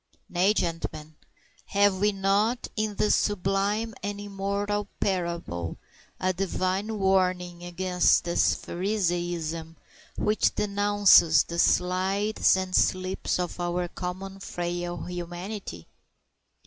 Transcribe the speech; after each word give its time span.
Nay, 0.27 0.55
gentlemen, 0.55 1.13
have 1.67 1.97
we 1.99 2.11
not 2.11 2.69
in 2.75 2.95
this 2.95 3.13
sublime 3.13 3.93
and 4.01 4.19
immortal 4.19 4.87
parable 4.99 5.77
a 6.19 6.33
Divine 6.33 6.97
warning 6.97 7.61
against 7.63 8.23
this 8.23 8.55
Phariseeism 8.55 9.75
which 10.17 10.55
denounces 10.55 11.43
the 11.43 11.59
slides 11.59 12.57
and 12.57 12.75
slips 12.75 13.37
of 13.37 13.59
our 13.59 13.87
common 13.87 14.39
frail 14.39 15.03
humanity? 15.05 15.85